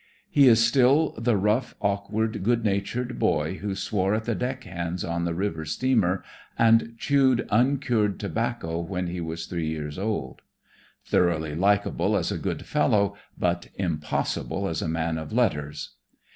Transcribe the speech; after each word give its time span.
He 0.31 0.47
is 0.47 0.65
still 0.65 1.11
the 1.15 1.37
rough, 1.37 1.75
awkward, 1.79 2.41
good 2.41 2.65
natured 2.65 3.19
boy 3.19 3.57
who 3.59 3.75
swore 3.75 4.15
at 4.15 4.23
the 4.25 4.33
deck 4.33 4.63
hands 4.63 5.03
on 5.05 5.25
the 5.25 5.35
river 5.35 5.63
steamer 5.63 6.23
and 6.57 6.95
chewed 6.97 7.45
uncured 7.51 8.19
tobacco 8.19 8.79
when 8.81 9.05
he 9.05 9.21
was 9.21 9.45
three 9.45 9.67
years 9.69 9.99
old. 9.99 10.41
Thoroughly 11.05 11.53
likeable 11.53 12.17
as 12.17 12.31
a 12.31 12.39
good 12.39 12.65
fellow, 12.65 13.15
but 13.37 13.67
impossible 13.75 14.67
as 14.67 14.81
a 14.81 14.87
man 14.87 15.19
of 15.19 15.31
letters. 15.31 15.91